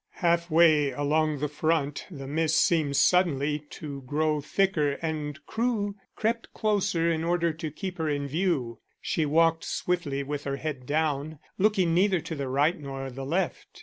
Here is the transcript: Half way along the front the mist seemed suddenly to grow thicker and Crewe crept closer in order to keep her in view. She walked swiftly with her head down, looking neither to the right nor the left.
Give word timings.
Half 0.15 0.49
way 0.49 0.89
along 0.89 1.37
the 1.41 1.47
front 1.47 2.07
the 2.09 2.25
mist 2.25 2.57
seemed 2.57 2.95
suddenly 2.95 3.59
to 3.69 4.01
grow 4.01 4.41
thicker 4.41 4.93
and 4.93 5.37
Crewe 5.45 5.93
crept 6.15 6.51
closer 6.55 7.11
in 7.11 7.23
order 7.23 7.53
to 7.53 7.69
keep 7.69 7.99
her 7.99 8.09
in 8.09 8.27
view. 8.27 8.79
She 8.99 9.27
walked 9.27 9.63
swiftly 9.63 10.23
with 10.23 10.43
her 10.45 10.55
head 10.55 10.87
down, 10.87 11.37
looking 11.59 11.93
neither 11.93 12.19
to 12.19 12.33
the 12.33 12.47
right 12.47 12.79
nor 12.79 13.11
the 13.11 13.27
left. 13.27 13.79